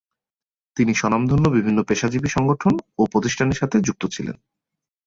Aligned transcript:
তিনি 0.77 0.91
স্বনামধন্য 0.93 1.45
বিভিন্ন 1.49 1.79
পেশাজীবী 1.83 2.27
সংগঠন 2.27 2.73
ও 2.97 3.03
প্রতিষ্ঠানের 3.05 3.59
সাথে 3.61 3.77
যুক্ত 3.81 4.03
ছিলেন। 4.07 4.35